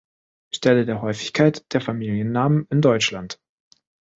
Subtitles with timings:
[0.51, 3.39] Stelle der Häufigkeit der Familiennamen in Deutschland.